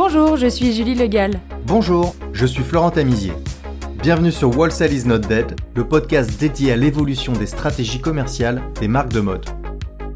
[0.00, 1.40] Bonjour, je suis Julie Legal.
[1.66, 3.32] Bonjour, je suis Florent Tamizier.
[4.00, 8.86] Bienvenue sur Wholesale is not dead, le podcast dédié à l'évolution des stratégies commerciales des
[8.86, 9.44] marques de mode.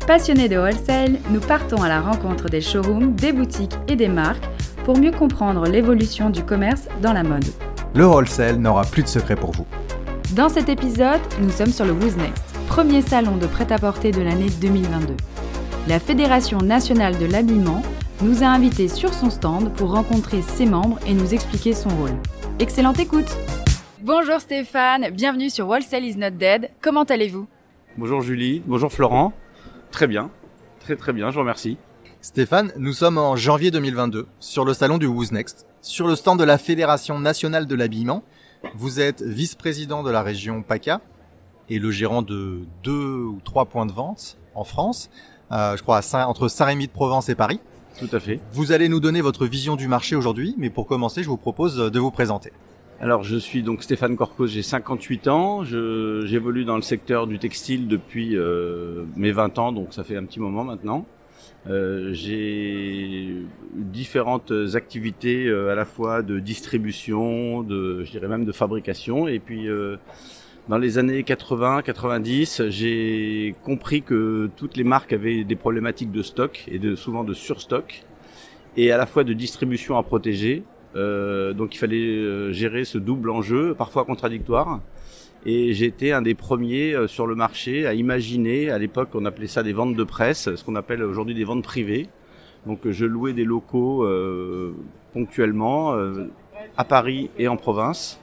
[0.07, 4.49] Passionnés de wholesale, nous partons à la rencontre des showrooms, des boutiques et des marques
[4.85, 7.47] pour mieux comprendre l'évolution du commerce dans la mode.
[7.97, 9.67] Le wholesale n'aura plus de secret pour vous.
[10.37, 14.51] Dans cet épisode, nous sommes sur le Who's Next, premier salon de prêt-à-porter de l'année
[14.61, 15.17] 2022.
[15.89, 17.83] La Fédération nationale de l'habillement
[18.21, 22.13] nous a invités sur son stand pour rencontrer ses membres et nous expliquer son rôle.
[22.59, 23.37] Excellente écoute
[24.03, 26.71] Bonjour Stéphane, bienvenue sur Wholesale is not dead.
[26.81, 27.47] Comment allez-vous?
[27.97, 29.33] Bonjour Julie, bonjour Florent.
[29.91, 30.31] Très bien,
[30.81, 31.79] très très bien, je vous remercie.
[32.21, 36.39] Stéphane, nous sommes en janvier 2022 sur le salon du Who's Next, sur le stand
[36.39, 38.23] de la Fédération nationale de l'habillement
[38.75, 41.01] vous êtes vice-président de la région PACA
[41.69, 45.11] et le gérant de deux ou trois points de vente en France,
[45.51, 47.61] euh, je crois à entre Saint-Rémy de Provence et Paris.
[47.99, 48.41] Tout à fait.
[48.53, 51.77] Vous allez nous donner votre vision du marché aujourd'hui, mais pour commencer, je vous propose
[51.77, 52.53] de vous présenter.
[53.01, 57.89] Alors, je suis donc Stéphane Corcos, j'ai 58 ans, j'évolue dans le secteur du textile
[57.89, 61.05] depuis euh, mes 20 ans, donc ça fait un petit moment maintenant.
[61.69, 63.37] Euh, j'ai
[63.73, 69.29] différentes activités euh, à la fois de distribution, de, je dirais même de fabrication.
[69.29, 69.97] Et puis, euh,
[70.69, 76.65] dans les années 80-90, j'ai compris que toutes les marques avaient des problématiques de stock
[76.69, 78.05] et de, souvent de surstock,
[78.77, 80.63] et à la fois de distribution à protéger.
[80.95, 84.81] donc, il fallait gérer ce double enjeu, parfois contradictoire.
[85.45, 89.49] Et été un des premiers euh, sur le marché à imaginer, à l'époque on appelait
[89.49, 92.09] ça des ventes de presse, ce qu'on appelle aujourd'hui des ventes privées.
[92.65, 94.73] Donc je louais des locaux euh,
[95.13, 96.29] ponctuellement euh,
[96.77, 98.21] à Paris et en province.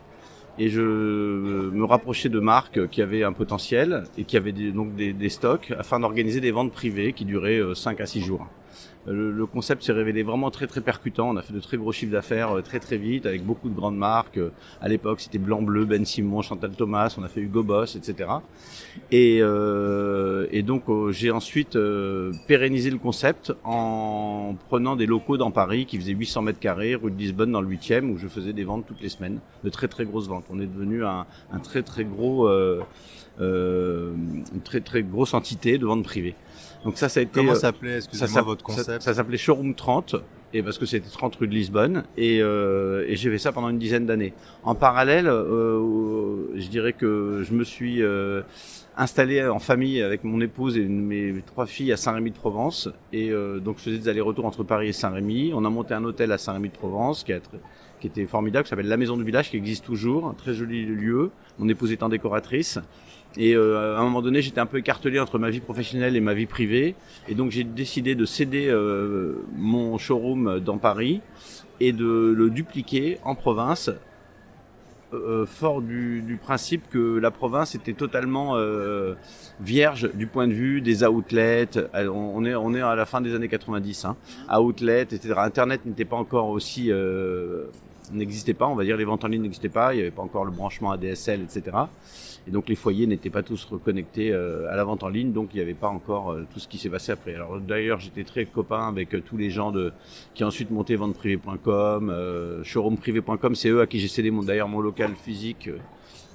[0.60, 5.30] Et je me rapprochais de marques qui avaient un potentiel et qui avaient donc des,
[5.30, 8.46] stocks afin d'organiser des ventes privées qui duraient 5 à 6 jours.
[9.08, 11.30] Le, concept s'est révélé vraiment très très percutant.
[11.30, 13.73] On a fait de très gros chiffres d'affaires euh, très très vite avec beaucoup de
[13.73, 14.37] grandes marques.
[14.37, 14.52] Euh,
[14.82, 17.15] à l'époque, c'était Blanc Bleu, Ben Simon, Chantal Thomas.
[17.17, 18.30] On a fait Hugo Boss, etc.
[19.11, 21.77] Et, euh, et donc j'ai ensuite
[22.48, 27.11] pérennisé le concept en prenant des locaux dans Paris qui faisaient 800 mètres carrés, rue
[27.11, 29.88] de Lisbonne dans le 8e, où je faisais des ventes toutes les semaines, de très
[29.88, 30.45] très grosses ventes.
[30.49, 32.48] On est devenu un, un très très gros,
[33.42, 34.14] euh,
[34.54, 36.36] une très très grosse entité de vente privée.
[36.83, 37.32] Donc ça, ça a été.
[37.33, 40.16] Comment euh, s'appelait, excusez-moi, votre concept Ça, s'appelait Showroom 30,
[40.54, 43.70] et parce que c'était 30 rue de Lisbonne, et, euh, et j'ai fait ça pendant
[43.70, 44.33] une dizaine d'années.
[44.64, 48.42] En parallèle, euh, je dirais que je me suis euh,
[48.98, 53.32] installé en famille avec mon épouse et mes trois filles à Saint-Rémy de Provence, et
[53.64, 55.52] donc je faisais des allers-retours entre Paris et Saint-Rémy.
[55.54, 57.33] On a monté un hôtel à Saint-Rémy de Provence qui,
[58.00, 60.86] qui était formidable, qui s'appelle la Maison du Village, qui existe toujours, un très joli
[60.86, 61.32] lieu.
[61.60, 62.80] Mon épouse étant décoratrice.
[63.38, 66.22] Et euh, à un moment donné, j'étais un peu écartelé entre ma vie professionnelle et
[66.22, 66.95] ma vie privée.
[67.28, 71.22] Et donc j'ai décidé de céder euh, mon showroom dans Paris
[71.80, 73.92] et de le dupliquer en province,
[75.14, 79.16] euh, fort du, du, principe que la province était totalement euh,
[79.60, 81.70] vierge du point de vue des outlets.
[81.94, 84.18] On est, on est à la fin des années 90, hein.
[84.60, 85.34] outlets, etc.
[85.38, 86.92] Internet n'était pas encore aussi
[88.12, 90.23] n'existait pas, on va dire les ventes en ligne n'existaient pas, il n'y avait pas
[90.23, 91.78] encore le branchement ADSL, etc.
[92.49, 95.49] Et donc les foyers n'étaient pas tous reconnectés euh, à la vente en ligne, donc
[95.54, 97.36] il n'y avait pas encore euh, tout ce qui s'est passé après.
[97.36, 99.93] Alors d'ailleurs j'étais très copain avec euh, tous les gens de
[100.33, 104.82] qui ont ensuite monté venteprivé.com, showroomprivé.com, c'est eux à qui j'ai cédé mon d'ailleurs mon
[104.82, 105.70] local physique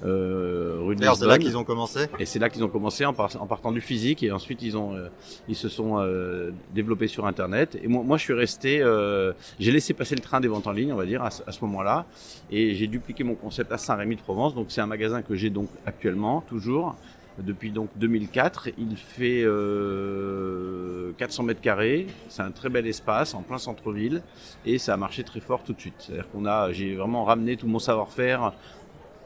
[0.03, 2.07] euh, c'est là qu'ils ont commencé.
[2.19, 5.07] Et c'est là qu'ils ont commencé en, partant du physique et ensuite ils ont euh,
[5.47, 7.77] ils se sont euh, développés sur internet.
[7.81, 10.71] Et moi, moi je suis resté, euh, j'ai laissé passer le train des ventes en
[10.71, 12.05] ligne, on va dire à, ce moment-là,
[12.51, 14.55] et j'ai dupliqué mon concept à Saint-Rémy de Provence.
[14.55, 16.95] Donc c'est un magasin que j'ai donc actuellement toujours
[17.39, 18.69] depuis donc 2004.
[18.77, 22.07] Il fait euh, 400 mètres carrés.
[22.29, 24.21] C'est un très bel espace en plein centre-ville
[24.65, 25.95] et ça a marché très fort tout de suite.
[25.99, 28.53] C'est-à-dire qu'on a, j'ai vraiment ramené tout mon savoir-faire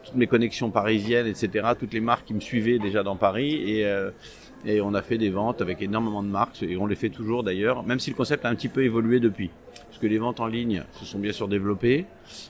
[0.10, 3.62] toutes mes connexions parisiennes, etc., toutes les marques qui me suivaient déjà dans Paris.
[3.66, 4.10] Et, euh,
[4.66, 7.44] et on a fait des ventes avec énormément de marques, et on les fait toujours
[7.44, 9.52] d'ailleurs, même si le concept a un petit peu évolué depuis.
[9.88, 12.06] Parce que les ventes en ligne se sont bien sûr développées.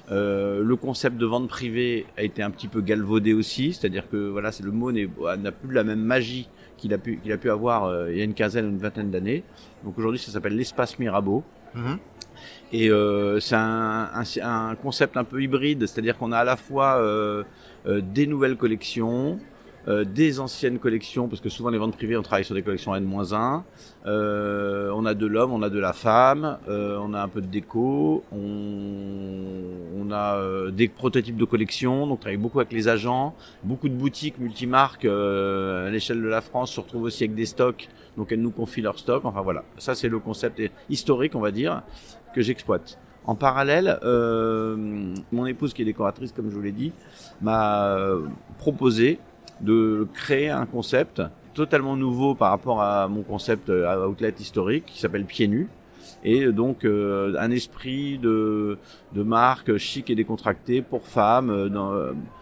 [0.10, 4.30] Euh, le concept de vente privée a été un petit peu galvaudé aussi, c'est-à-dire que
[4.30, 6.48] voilà, le mot n'a plus la même magie
[6.78, 9.44] qu'il a pu avoir euh, il y a une quinzaine ou une vingtaine d'années.
[9.84, 11.44] Donc aujourd'hui, ça s'appelle l'espace Mirabeau.
[11.76, 11.98] Mm-hmm.
[12.72, 17.44] Et euh, c'est un, concept un peu hybride, c'est-à-dire qu'on a à la fois euh,
[17.88, 19.40] euh, des nouvelles collections,
[19.90, 22.96] euh, des anciennes collections, parce que souvent les ventes privées, on travaille sur des collections
[22.96, 23.64] N-1.
[24.06, 27.42] Euh, on a de l'homme, on a de la femme, euh, on a un peu
[27.42, 32.88] de déco, on, on a des prototypes de collections, donc on travaille beaucoup avec les
[32.88, 37.46] agents, beaucoup de boutiques multimarques à l'échelle de la France se retrouvent aussi avec des
[37.46, 39.26] stocks, donc elles nous confient leurs stocks.
[39.26, 41.84] Enfin voilà, ça c'est le concept historique, on va dire
[42.34, 42.98] que j'exploite.
[43.26, 44.76] En parallèle, euh,
[45.32, 46.92] mon épouse qui est décoratrice, comme je vous l'ai dit,
[47.42, 48.22] m'a euh,
[48.58, 49.20] proposé
[49.62, 51.22] de créer un concept
[51.54, 55.68] totalement nouveau par rapport à mon concept à outlet historique qui s'appelle Pieds Nus
[56.24, 58.78] et donc euh, un esprit de,
[59.14, 61.92] de marque chic et décontracté pour femmes euh, dans,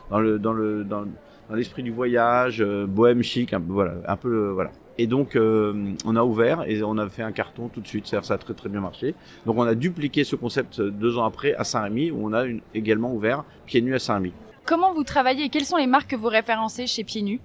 [0.10, 1.06] dans le dans le dans,
[1.54, 6.24] l'esprit du voyage bohème chic un voilà un peu voilà et donc, euh, on a
[6.24, 8.08] ouvert et on a fait un carton tout de suite.
[8.08, 9.14] Ça a très très bien marché.
[9.46, 13.14] Donc, on a dupliqué ce concept deux ans après à Saint-Rémy, où on a également
[13.14, 14.34] ouvert Pieds Nus à Saint-Rémy.
[14.68, 17.40] Comment vous travaillez et quelles sont les marques que vous référencez chez Pieds Nus?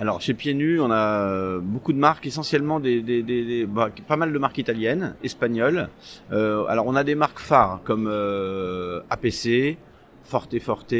[0.00, 4.38] Alors chez Pieds Nus, on a beaucoup de marques, essentiellement des, bah, pas mal de
[4.40, 5.88] marques italiennes, espagnoles.
[6.32, 9.78] Euh, alors on a des marques phares comme euh, APC,
[10.24, 10.94] Forte Forte,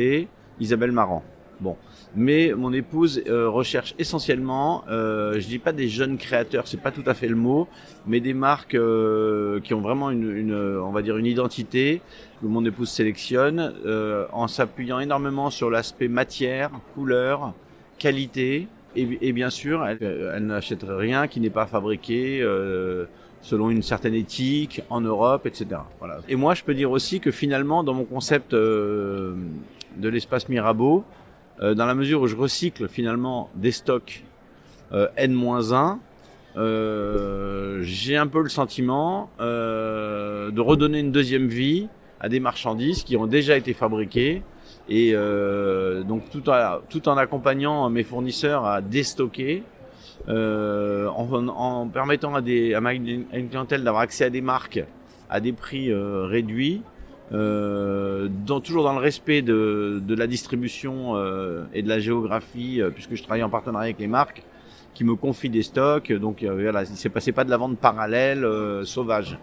[0.60, 1.24] Isabelle Marant.
[1.62, 1.76] Bon,
[2.16, 6.90] mais mon épouse euh, recherche essentiellement, euh, je dis pas des jeunes créateurs, c'est pas
[6.90, 7.68] tout à fait le mot,
[8.04, 12.02] mais des marques euh, qui ont vraiment une, on va dire une identité
[12.40, 17.54] que mon épouse sélectionne euh, en s'appuyant énormément sur l'aspect matière, couleur,
[17.96, 18.66] qualité,
[18.96, 19.98] et, bien sûr, elle,
[20.34, 22.46] elle n'achète rien qui n'est pas fabriqué.
[23.40, 25.80] Selon une certaine éthique en Europe, etc.
[25.98, 26.18] Voilà.
[26.28, 29.34] Et moi, je peux dire aussi que finalement, dans mon concept de
[29.96, 31.04] l'espace Mirabeau,
[31.60, 34.24] euh, dans la mesure où je recycle finalement des stocks
[34.92, 35.98] euh, N-1,
[36.56, 41.88] euh, j'ai un peu le sentiment euh, de redonner une deuxième vie
[42.20, 44.42] à des marchandises qui ont déjà été fabriquées
[44.88, 49.62] et euh, donc tout en, tout en accompagnant mes fournisseurs à déstocker,
[50.28, 54.40] euh, en, en, permettant à, des, à, ma, à une clientèle d'avoir accès à des
[54.40, 54.84] marques
[55.30, 56.82] à des prix réduits
[57.32, 62.80] euh, dans, toujours dans le respect de, de la distribution euh, et de la géographie,
[62.80, 64.42] euh, puisque je travaille en partenariat avec les marques
[64.94, 66.12] qui me confient des stocks.
[66.12, 69.38] Donc euh, voilà, il s'est passé pas de la vente parallèle euh, sauvage.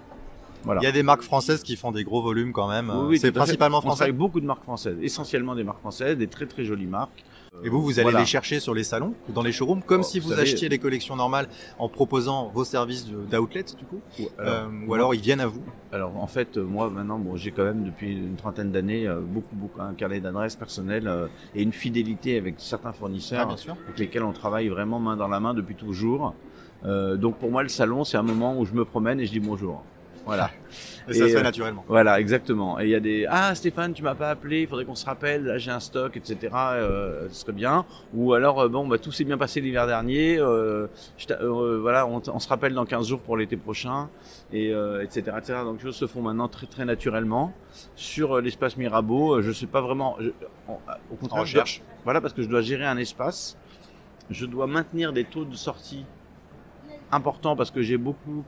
[0.64, 0.82] Voilà.
[0.82, 2.92] Il y a des marques françaises qui font des gros volumes quand même.
[2.94, 4.04] Oui, oui, c'est principalement français.
[4.06, 4.12] français.
[4.12, 7.24] beaucoup de marques françaises, essentiellement des marques françaises, des très très jolies marques.
[7.64, 8.20] Et vous, vous allez Voilà.
[8.20, 10.44] les chercher sur les salons, ou dans les showrooms, comme Oh, si vous vous, savez-
[10.44, 11.48] achetiez les collections normales
[11.78, 14.00] en proposant vos services d'outlet, du coup.
[14.20, 15.62] Ou Euh, ou alors ils viennent à vous.
[15.92, 19.20] Alors en fait, euh, moi maintenant, bon, j'ai quand même depuis une trentaine d'années euh,
[19.22, 23.58] beaucoup, beaucoup un carnet d'adresses personnelles euh, et une fidélité avec certains fournisseurs Ah, bien
[23.58, 23.76] sûr.
[23.86, 26.34] avec lesquels on travaille vraiment main dans la main depuis toujours.
[26.86, 29.32] Euh, donc pour moi, le salon, c'est un moment où je me promène et je
[29.32, 29.84] dis bonjour.
[30.26, 30.52] Voilà.
[31.10, 31.84] Et, ça se fait euh, naturellement.
[31.88, 32.80] Voilà, exactement.
[32.80, 35.06] Et il y a des ah Stéphane, tu m'as pas appelé, il faudrait qu'on se
[35.08, 35.44] rappelle.
[35.46, 36.54] Là, j'ai un stock, etc.
[36.54, 37.86] Euh, ce serait bien.
[38.14, 40.38] Ou alors euh, bon, bah tout s'est bien passé l'hiver dernier.
[40.38, 40.86] Euh,
[41.18, 44.10] je euh, voilà, on, on se rappelle dans 15 jours pour l'été prochain,
[44.54, 45.60] et euh, etc., etc.
[45.64, 47.54] Donc les choses se font maintenant très très naturellement
[47.96, 49.42] sur l'espace Mirabeau.
[49.42, 50.16] Je sais pas vraiment.
[50.20, 50.30] je-
[51.12, 51.64] au contraire, je dois-
[52.04, 53.58] voilà, parce que je dois gérer un espace.
[54.30, 56.06] Je dois maintenir des taux de sortie
[57.12, 58.44] importants parce que j'ai beaucoup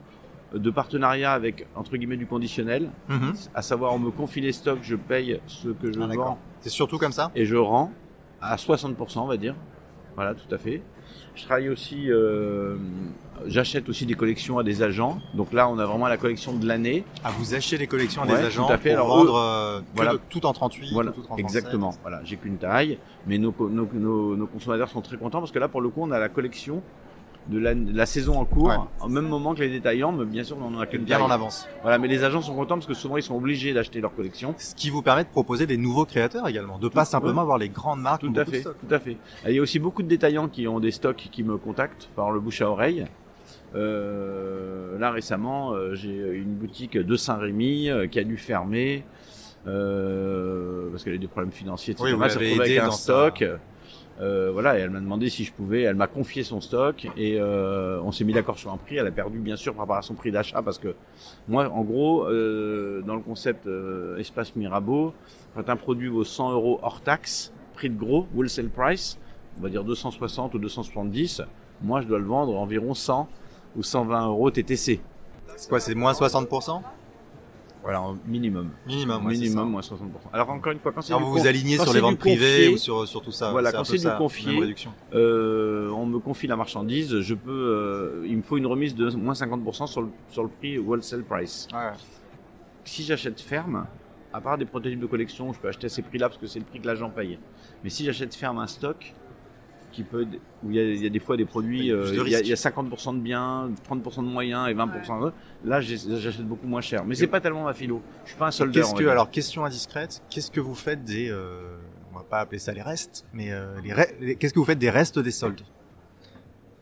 [0.54, 3.32] de partenariats avec entre guillemets du conditionnel Mhm.
[3.54, 6.68] à savoir on me confie les stocks, je paye ce que je Ah, vends C'est
[6.70, 7.30] surtout comme ça.
[7.34, 7.90] et je rends
[8.40, 9.54] à 60% on va dire.
[10.14, 10.82] Voilà, tout à fait.
[11.34, 12.76] Je travaille aussi, euh,
[13.46, 15.18] j'achète aussi des collections à des agents.
[15.34, 17.04] Donc là, on a vraiment la collection de l'année.
[17.24, 18.90] Ah, vous achetez les collections à Ouais, des agents tout à fait.
[18.94, 20.12] pour Alors, vendre euh, que voilà.
[20.12, 21.44] de- tout en 38, Voilà, tout en 37.
[21.46, 21.94] exactement.
[22.02, 25.52] Voilà, j'ai qu'une taille, mais nos, co- nos, nos, nos consommateurs sont très contents parce
[25.52, 26.82] que là, pour le coup, on a la collection
[27.48, 28.76] de la, de la saison en cours, Ouais.
[29.00, 31.30] en même moment que les détaillants, mais bien sûr, on en a qu'une Bien en
[31.30, 31.68] avance.
[31.82, 34.54] Voilà, mais les agents sont contents parce que souvent, ils sont obligés d'acheter leur collection.
[34.58, 37.40] Ce qui vous permet de proposer des nouveaux créateurs également, de pas Tout- simplement ouais.
[37.42, 39.12] avoir les grandes marques Tout ou à de fait, tout à fait.
[39.44, 42.08] Et Il y a aussi beaucoup de détaillants qui ont des stocks qui me contactent
[42.14, 43.06] par le bouche à oreille.
[43.74, 49.02] Euh, là récemment, euh, j'ai une boutique de Saint-Rémy euh, qui a dû fermer
[49.66, 51.92] euh, parce qu'elle a eu des problèmes financiers.
[51.92, 52.04] Etc.
[52.06, 53.44] Oui, vous Elle aidé avec un dans stock.
[54.20, 55.82] Euh, voilà, elle m'a demandé si je pouvais.
[55.82, 58.96] Elle m'a confié son stock et euh, on s'est mis d'accord sur un prix.
[58.96, 60.94] Elle a perdu bien sûr par rapport à son prix d'achat parce que
[61.48, 63.68] moi, en gros, euh, dans le concept
[64.18, 65.14] espace Mirabeau,
[65.54, 69.18] quand un produit vaut 100 euros hors taxe, prix de gros, wholesale price,
[69.58, 71.42] on va dire 260 ou 270,
[71.82, 73.28] moi je dois le vendre environ 100
[73.76, 75.00] ou 120 euros TTC.
[75.56, 76.80] C'est quoi, c'est moins 60%
[77.82, 78.70] Voilà, minimum.
[78.86, 79.96] Minimum, ouais, minimum, moins 60%.
[80.32, 82.68] Alors encore une fois, quand c'est du vous vous alignez quand sur les ventes privées
[82.68, 83.50] ou sur, sur tout ça.
[83.50, 84.74] Voilà, quand c'est du confié,
[85.14, 89.10] euh, on me confie la marchandise, je peux, euh, il me faut une remise de
[89.10, 91.66] moins 50% sur le, sur le prix wholesale price.
[92.84, 93.86] Si j'achète ferme,
[94.32, 96.58] à part des prototypes de collection, je peux acheter à ces prix-là parce que c'est
[96.58, 97.38] le prix que l'agent paye.
[97.84, 99.12] Mais si j'achète ferme un stock,
[99.92, 100.26] qui peut,
[100.64, 102.08] où il y a, il y a des fois des produits, Il y a euh,
[102.08, 102.46] plus de il y, a- risques.
[102.46, 105.32] il y a 50% de biens, 30% de moyens et 20% de...
[105.64, 107.04] Là, j'achète beaucoup moins cher.
[107.04, 108.00] Mais c'est pas tellement ma philo.
[108.24, 108.82] Je suis pas un soldeur.
[108.84, 111.76] Qu'est-ce que, alors question indiscrète, qu'est-ce que vous faites des, euh,
[112.12, 114.64] on va pas appeler ça les restes, mais euh, les, re- les- qu'est-ce que vous
[114.64, 115.60] faites des restes des soldes?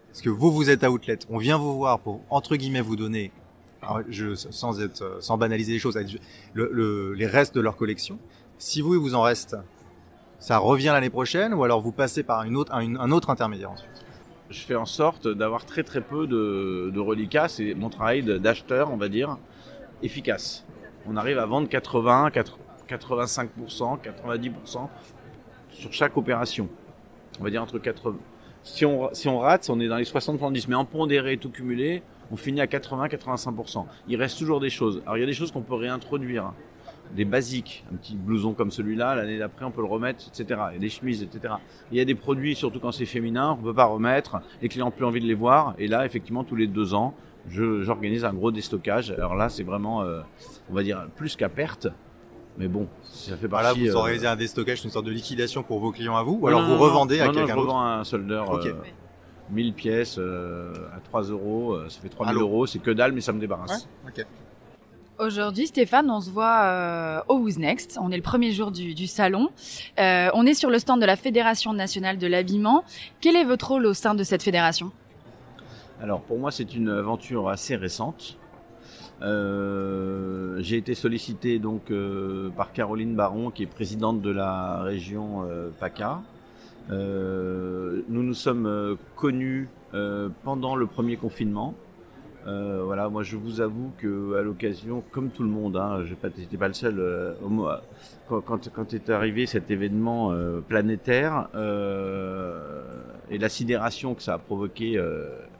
[0.08, 2.96] Parce que vous, vous êtes à outlet, on vient vous voir pour entre guillemets vous
[2.96, 3.32] donner
[4.08, 5.98] je, sans être, sans banaliser les choses,
[6.54, 8.18] les restes de leur collection.
[8.58, 9.56] Si vous, il vous en reste,
[10.40, 14.04] ça revient l'année prochaine, ou alors vous passez par une autre, un, autre intermédiaire ensuite?
[14.48, 17.48] Je fais en sorte d'avoir très très peu de, de reliquats.
[17.48, 19.36] C'est mon travail d'acheteur, on va dire,
[20.02, 20.64] efficace.
[21.06, 22.30] On arrive à vendre 80,
[22.88, 24.88] 85%, 90%
[25.68, 26.68] sur chaque opération.
[27.38, 28.16] On va dire entre 80.
[28.62, 32.02] Si on, si on rate, on est dans les 60-70, mais en pondéré, tout cumulé,
[32.30, 33.86] on finit à 80-85%.
[34.08, 35.02] Il reste toujours des choses.
[35.04, 36.52] Alors il y a des choses qu'on peut réintroduire,
[37.14, 40.60] des basiques, un petit blouson comme celui-là, l'année d'après on peut le remettre, etc.
[40.70, 41.54] Il y a des chemises, etc.
[41.90, 44.86] Il y a des produits, surtout quand c'est féminin, on peut pas remettre, les clients
[44.86, 47.14] n'ont plus envie de les voir, et là effectivement tous les deux ans,
[47.48, 49.10] j'organise un gros déstockage.
[49.12, 50.20] Alors là c'est vraiment, euh,
[50.70, 51.88] on va dire, plus qu'à perte,
[52.58, 53.70] mais bon, ça fait partie.
[53.78, 56.38] Voilà, vous organisez euh, un déstockage, une sorte de liquidation pour vos clients à vous,
[56.42, 58.50] ou alors vous revendez à quelqu'un d'autre Je revends un soldeur.
[58.50, 58.72] Okay.
[59.50, 63.20] 1000 pièces euh, à 3 euros, euh, ça fait 3000 euros, c'est que dalle, mais
[63.20, 63.88] ça me débarrasse.
[65.20, 67.98] Aujourd'hui, Stéphane, on se voit euh, au Who's Next.
[68.00, 69.50] On est le premier jour du, salon.
[69.98, 72.84] on est sur le stand de la Fédération nationale de l'habillement.
[73.20, 74.92] Quel est votre rôle au sein de cette fédération?
[76.02, 78.38] Alors, pour moi, c'est une aventure assez récente.
[79.20, 81.92] J'ai été sollicité donc
[82.56, 85.46] par Caroline Baron, qui est présidente de la région
[85.78, 86.22] PACA,
[86.90, 91.74] euh, nous nous sommes euh, connus euh, pendant le premier confinement.
[92.46, 96.14] Euh, voilà, moi je vous avoue que à l'occasion, comme tout le monde, hein, je
[96.38, 96.98] n'étais pas le seul.
[96.98, 97.34] Euh,
[98.28, 101.48] quand, quand, quand, est arrivé cet événement euh, planétaire
[103.30, 105.00] et la sidération que ça a provoqué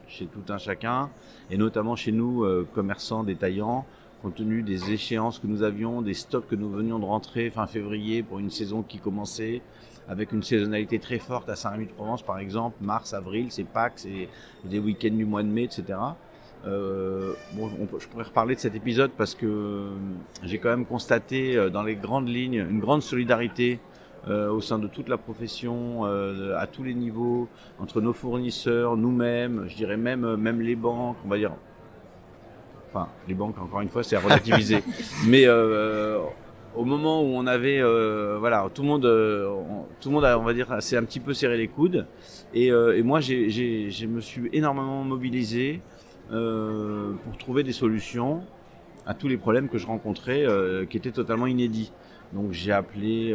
[0.09, 1.11] chez tout un chacun,
[1.51, 2.45] et notamment chez nous,
[2.75, 3.85] commerçants, détaillants,
[4.23, 7.67] compte tenu des échéances que nous avions, des stocks que nous venions de rentrer fin
[7.67, 9.63] février pour une saison qui commençait,
[10.09, 14.29] avec une saisonnalité très forte à Saint-Rémy-de-Provence par exemple, mars, avril, c'est Pâques, c'est
[14.65, 15.97] des week-ends du mois de mai, etc.
[16.67, 19.89] Euh, bon, je pourrais reparler de cet épisode parce que euh,
[20.43, 23.81] j'ai quand même constaté euh, dans les grandes lignes une grande solidarité
[24.29, 27.49] euh, au sein de toute la profession, euh, à tous les niveaux,
[27.79, 31.53] entre nos fournisseurs, nous-mêmes, je dirais même même les banques, on va dire.
[32.91, 34.83] Enfin, les banques, encore une fois, c'est à relativiser.
[35.27, 36.19] Mais euh,
[36.75, 39.49] au moment où on avait, euh, voilà, tout le monde, euh,
[40.01, 42.07] tout le monde, a, on va dire, s'est un petit peu serré les coudes.
[42.53, 45.81] Et, euh, et moi, j'ai, j'ai, je me suis énormément mobilisé
[46.31, 48.43] pour trouver des solutions
[49.07, 50.45] à tous les problèmes que je rencontrais,
[50.89, 51.93] qui étaient totalement inédits.
[52.33, 53.31] Donc, j'ai appelé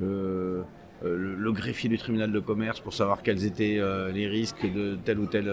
[0.00, 0.64] le,
[1.02, 3.80] le, greffier du tribunal de commerce pour savoir quels étaient
[4.12, 5.48] les risques de tel ou tel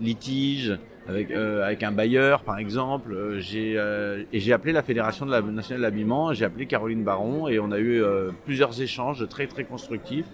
[0.00, 0.78] litige
[1.08, 3.12] avec, euh, avec un bailleur par exemple.
[3.12, 7.58] Euh, euh, et j'ai appelé la fédération nationale de l'habillement, j'ai appelé Caroline Baron et
[7.58, 8.02] on a eu
[8.44, 10.26] plusieurs échanges très très constructifs.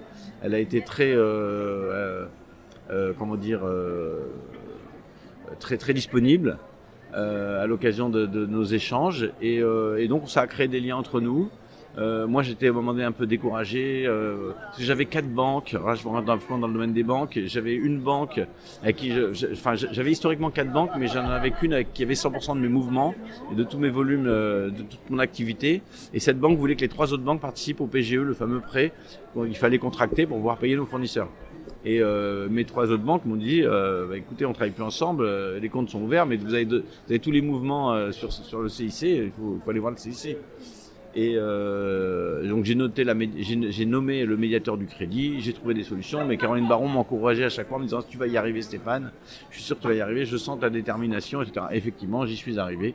[0.42, 1.14] Elle a été très
[3.18, 3.60] comment dire
[5.60, 6.58] très très disponible
[7.14, 9.62] à l'occasion de, de, nos échanges et,
[9.98, 11.50] et donc ça a créé des liens entre nous.
[11.98, 14.04] Euh, moi, j'étais à un moment donné un peu découragé.
[14.06, 15.72] Euh, j'avais quatre banques.
[15.72, 17.38] Là, je rentre dans, dans le domaine des banques.
[17.46, 18.40] J'avais une banque
[18.82, 19.12] avec qui,
[19.52, 23.14] enfin, j'avais historiquement quatre banques, mais j'en avais qu'une qui avait 100% de mes mouvements
[23.50, 25.82] et de tous mes volumes, euh, de toute mon activité.
[26.12, 28.92] Et cette banque voulait que les trois autres banques participent au PGE, le fameux prêt
[29.34, 31.28] qu'il fallait contracter pour pouvoir payer nos fournisseurs.
[31.86, 35.24] Et euh, mes trois autres banques m'ont dit, euh, bah, écoutez, on travaille plus ensemble,
[35.24, 36.66] euh, les comptes sont ouverts, mais vous avez,
[37.08, 40.36] avez tous les mouvements sur, sur le CIC, il faut, faut aller voir le CIC.
[41.18, 45.82] Et euh, donc j'ai noté la, j'ai nommé le médiateur du crédit, j'ai trouvé des
[45.82, 48.60] solutions, mais Caroline Baron m'encourageait à chaque fois en me disant tu vas y arriver
[48.60, 49.10] Stéphane,
[49.48, 51.68] je suis sûr que tu vas y arriver, je sens ta détermination, etc.
[51.72, 52.94] Effectivement, j'y suis arrivé.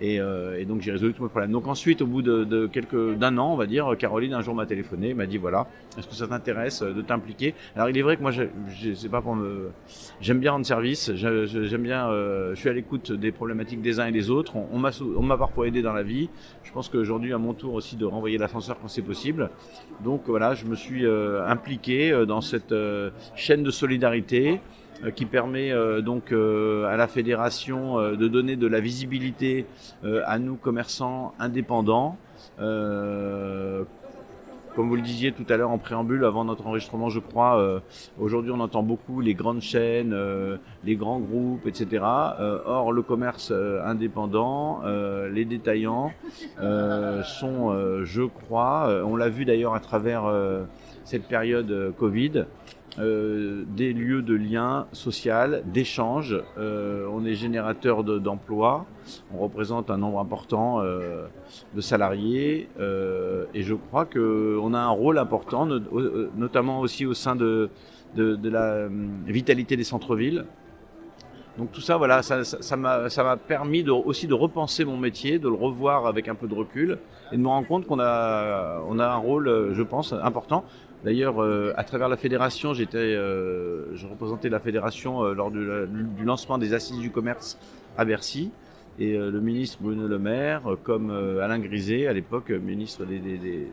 [0.00, 1.52] Et, euh, et, donc j'ai résolu tous mes problèmes.
[1.52, 4.54] Donc ensuite, au bout de, de quelques d'un an, on va dire, Caroline un jour
[4.54, 7.54] m'a téléphoné, m'a dit voilà, est-ce que ça t'intéresse de t'impliquer?
[7.76, 8.44] Alors il est vrai que moi, je,
[8.82, 9.70] je sais pas pour me,
[10.20, 14.06] j'aime bien rendre service, j'aime bien, euh, je suis à l'écoute des problématiques des uns
[14.06, 14.56] et des autres.
[14.56, 16.30] On, m'a on m'a parfois aidé dans la vie.
[16.64, 19.50] Je pense qu'aujourd'hui, à mon aussi de renvoyer l'ascenseur quand c'est possible.
[20.02, 24.60] Donc voilà, je me suis euh, impliqué euh, dans cette euh, chaîne de solidarité.
[25.16, 29.64] Qui permet donc à la fédération de donner de la visibilité
[30.04, 32.18] à nous commerçants indépendants.
[34.76, 37.80] Comme vous le disiez tout à l'heure en préambule, avant notre enregistrement, je crois,
[38.18, 40.16] aujourd'hui on entend beaucoup les grandes chaînes,
[40.84, 42.02] les grands groupes, etc.
[42.02, 43.52] or, le commerce
[43.84, 44.82] indépendant,
[45.32, 46.12] les détaillants
[46.58, 50.22] sont, je crois, on l'a vu d'ailleurs à travers
[51.04, 52.44] cette période Covid,
[53.00, 56.36] euh, des lieux de lien social, d'échange.
[56.58, 58.84] Euh, on est générateur d'emplois.
[59.34, 61.26] on représente un nombre important euh,
[61.74, 62.68] de salariés
[63.54, 65.66] et je crois qu'on a un rôle important,
[66.36, 67.70] notamment aussi au sein de,
[68.16, 68.88] de, la
[69.26, 70.44] vitalité des centres-villes.
[71.58, 75.54] Donc tout ça, voilà, ça m'a ça, permis aussi de repenser mon métier, de le
[75.54, 76.98] revoir avec un peu de recul
[77.32, 80.64] et de me rendre compte qu'on a, on a un rôle, je pense, important.
[81.04, 81.40] D'ailleurs,
[81.76, 87.10] à travers la fédération, j'étais, je représentais la fédération lors du, lancement des assises du
[87.10, 87.58] commerce
[87.96, 88.50] à Bercy.
[89.00, 93.04] Et euh, le ministre Bruno Le Maire, euh, comme euh, Alain Griset, à l'époque ministre
[93.06, 93.66] des, des,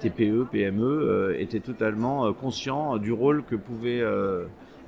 [0.00, 4.02] TPE, PME, était totalement conscient du rôle que pouvaient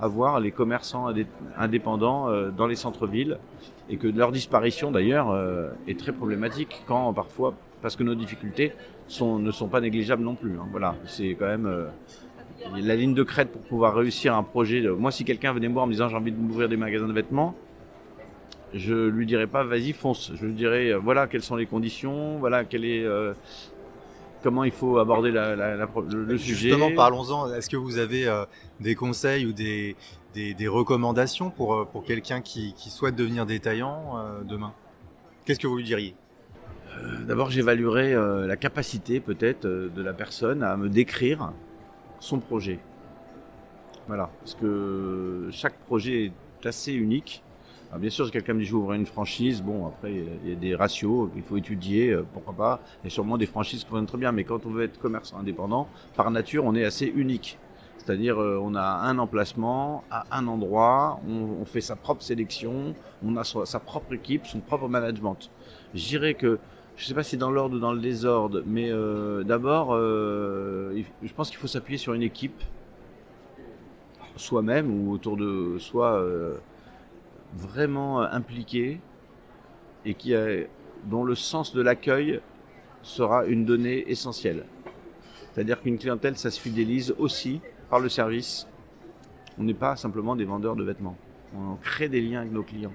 [0.01, 1.07] avoir les commerçants
[1.57, 3.39] indépendants dans les centres-villes
[3.89, 5.33] et que leur disparition d'ailleurs
[5.87, 8.73] est très problématique quand parfois parce que nos difficultés
[9.09, 10.53] sont, ne sont pas négligeables non plus.
[10.53, 10.67] Hein.
[10.71, 11.89] Voilà, c'est quand même
[12.77, 14.83] la ligne de crête pour pouvoir réussir un projet.
[14.83, 17.09] Moi, si quelqu'un venait me voir en me disant j'ai envie de m'ouvrir des magasins
[17.09, 17.55] de vêtements,
[18.75, 20.33] je lui dirais pas vas-y fonce.
[20.35, 23.33] Je lui dirais euh, voilà quelles sont les conditions, voilà quel est euh,
[24.43, 26.69] comment il faut aborder la, la, le, sujet.
[26.69, 27.53] Justement, parlons-en.
[27.55, 28.45] Est-ce que vous avez euh,
[28.81, 29.97] des conseils ou des,
[30.35, 34.73] des, des recommandations pour, pour quelqu'un qui, qui, souhaite devenir détaillant demain?
[35.45, 36.15] Qu'est-ce que vous lui diriez?
[37.27, 38.15] D'abord, j'évaluerai
[38.47, 41.53] la capacité peut-être de la personne à me décrire
[42.21, 42.79] son projet.
[44.07, 47.43] Voilà, parce que chaque projet est assez unique
[47.97, 50.53] bien sûr, si quelqu'un me dit je vais ouvrir une franchise, bon, après, il y
[50.53, 52.81] a des ratios qu'il faut étudier, euh, pourquoi pas.
[53.03, 54.99] Il y a sûrement des franchises qui fonctionnent très bien, mais quand on veut être
[54.99, 57.59] commerçant indépendant, par nature, on est assez unique.
[57.97, 63.37] C'est-à-dire, euh, on a un emplacement, à un endroit, on, fait sa propre sélection, on
[63.37, 65.51] a sa, propre équipe, son propre management.
[65.95, 66.59] Je que,
[66.99, 71.33] je ne sais pas si dans l'ordre ou dans le désordre, mais euh, d'abord, je
[71.35, 72.61] pense qu'il faut s'appuyer sur une équipe,
[74.37, 76.23] soi-même ou autour de soi
[77.57, 79.01] vraiment euh, impliqué
[80.05, 80.35] et qui
[81.05, 82.41] dont le sens de l'accueil
[83.03, 84.65] sera une donnée essentielle.
[85.53, 88.67] C'est-à-dire qu'une clientèle, ça se fidélise aussi par le service.
[89.59, 91.17] On n'est pas simplement des vendeurs de vêtements.
[91.55, 92.93] On crée des liens avec nos clients.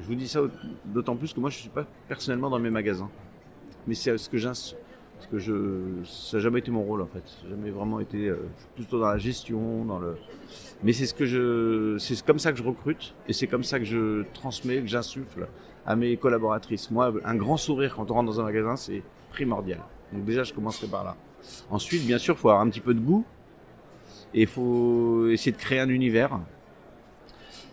[0.00, 0.40] Je vous dis ça
[0.84, 3.10] d'autant plus que moi, je ne suis pas personnellement dans mes magasins.
[3.86, 4.38] Mais c'est ce que
[5.22, 7.22] parce que je, ça n'a jamais été mon rôle en fait.
[7.26, 10.16] Ça jamais vraiment été euh, plutôt dans la gestion, dans le.
[10.82, 13.78] Mais c'est ce que je, c'est comme ça que je recrute et c'est comme ça
[13.78, 15.46] que je transmets, que j'insuffle
[15.86, 16.90] à mes collaboratrices.
[16.90, 19.78] Moi, un grand sourire quand on rentre dans un magasin, c'est primordial.
[20.12, 21.16] Donc déjà, je commencerai par là.
[21.70, 23.24] Ensuite, bien sûr, faut avoir un petit peu de goût
[24.34, 26.40] et faut essayer de créer un univers.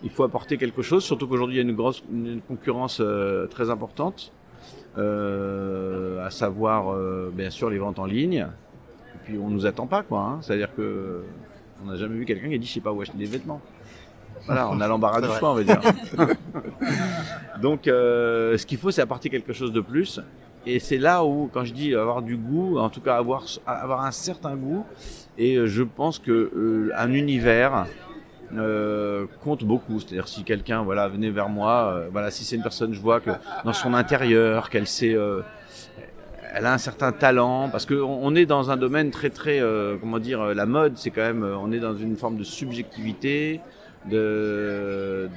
[0.04, 3.48] Il faut apporter quelque chose, surtout qu'aujourd'hui il y a une grosse une concurrence euh,
[3.48, 4.32] très importante.
[4.98, 8.48] Euh, à savoir euh, bien sûr les ventes en ligne.
[9.16, 10.22] Et puis on nous attend pas quoi.
[10.22, 10.40] Hein.
[10.42, 11.24] C'est-à-dire que
[11.84, 13.62] on n'a jamais vu quelqu'un qui a dit je sais pas où acheter des vêtements.
[14.46, 15.82] Voilà, on a l'embarras du choix, on va dire.
[17.62, 20.22] Donc, ce qu'il faut, c'est apporter quelque chose de plus.
[20.66, 24.06] Et c'est là où, quand je dis avoir du goût, en tout cas avoir avoir
[24.06, 24.86] un certain goût,
[25.38, 27.86] et je pense que un univers,
[28.58, 30.00] euh, compte beaucoup.
[30.00, 33.20] C'est-à-dire si quelqu'un voilà venait vers moi, euh, voilà si c'est une personne, je vois
[33.20, 33.32] que
[33.64, 35.42] dans son intérieur, qu'elle sait, euh,
[36.54, 39.62] elle a un certain talent, parce que on, est dans un domaine très très,
[40.02, 43.62] comment dire, la mode, c'est quand même, on est dans une forme de subjectivité,
[44.10, 45.30] de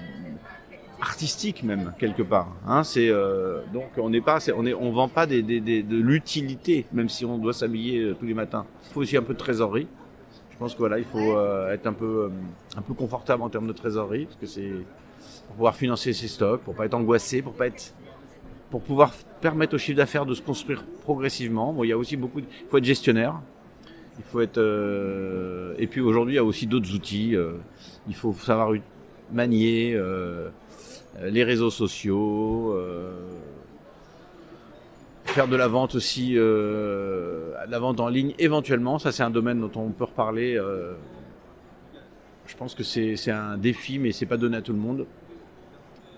[1.03, 2.55] artistique même quelque part.
[2.67, 3.11] Hein, c'est
[3.75, 7.11] donc on n'est pas, on est, on vend pas des, des, des de l'utilité, même
[7.11, 8.65] si on doit s'habiller tous les matins.
[8.89, 9.89] Il faut aussi un peu de trésorerie.
[10.53, 12.29] Je pense que voilà, il faut euh, être un peu, euh,
[12.77, 14.71] un peu confortable en termes de trésorerie, parce que c'est
[15.47, 17.95] pour pouvoir financer ses stocks, pour pas être angoissé, pour pas être,
[18.71, 21.73] pour pouvoir permettre au chiffre d'affaires de se construire progressivement.
[21.73, 23.41] Bon, il y a aussi beaucoup, il faut être gestionnaire.
[24.19, 27.35] Il faut être, euh, et puis aujourd'hui, il y a aussi d'autres outils.
[28.07, 28.73] il faut savoir
[29.33, 29.99] manier
[31.23, 32.77] les réseaux sociaux
[35.33, 38.99] faire de la vente aussi, euh, la vente en ligne éventuellement.
[38.99, 40.57] Ça, c'est un domaine dont on peut reparler.
[40.57, 40.93] Euh,
[42.47, 45.07] je pense que c'est un défi, mais c'est pas donné à tout le monde.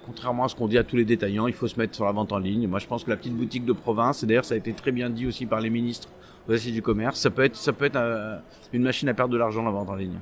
[0.04, 2.12] Contrairement à ce qu'on dit à tous les détaillants, il faut se mettre sur la
[2.12, 2.66] vente en ligne.
[2.66, 4.92] Moi, je pense que la petite boutique de province, et d'ailleurs, ça a été très
[4.92, 6.08] bien dit aussi par les ministres
[6.48, 8.36] aux assises du commerce, ça peut être, ça peut être euh,
[8.72, 10.18] une machine à perdre de l'argent la vente en ligne.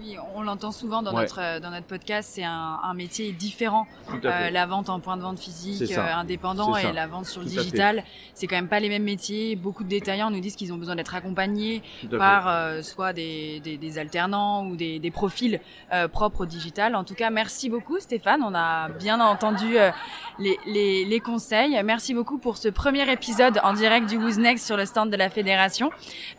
[0.00, 2.30] Oui, on l'entend souvent dans notre euh, dans notre podcast.
[2.32, 3.86] C'est un, un, métier différent.
[4.24, 7.46] Euh, la vente en point de vente physique, euh, indépendant, et la vente sur le
[7.46, 9.56] digital, c'est quand même pas les mêmes métiers.
[9.56, 11.82] Beaucoup de détaillants nous disent qu'ils ont besoin d'être accompagnés
[12.16, 15.60] par euh, soit des, des, des, alternants ou des, des profils
[16.12, 16.96] propres au digital.
[16.96, 18.40] En tout cas, merci beaucoup Stéphane.
[18.42, 19.76] On a bien entendu
[20.38, 21.78] les, les, les, conseils.
[21.84, 25.16] Merci beaucoup pour ce premier épisode en direct du Who's Next sur le stand de
[25.16, 25.90] la fédération.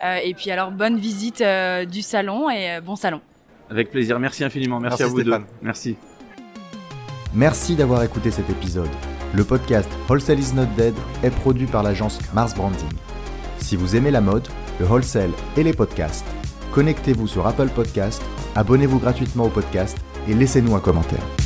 [0.02, 1.44] et puis alors bonne visite
[1.88, 3.20] du salon et bon salon.
[3.72, 4.20] Avec plaisir.
[4.20, 4.78] Merci infiniment.
[4.80, 5.32] Merci, à vous deux.
[5.62, 5.96] Merci.
[7.34, 8.90] Merci d'avoir écouté cet épisode.
[9.34, 12.90] Le podcast Wholesale is not dead est produit par l'agence Mars Branding.
[13.58, 14.46] Si vous aimez la mode,
[14.78, 16.26] le wholesale et les podcasts,
[16.72, 18.22] connectez-vous sur Apple Podcast,
[18.56, 19.96] abonnez-vous gratuitement au podcast
[20.28, 21.41] et laissez-nous un commentaire.